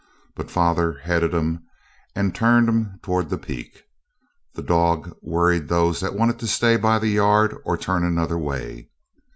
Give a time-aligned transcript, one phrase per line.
[0.35, 1.61] But father headed 'em,
[2.15, 3.83] and turned 'em towards the peak.
[4.55, 8.89] The dog worried those that wanted to stay by the yard or turn another way.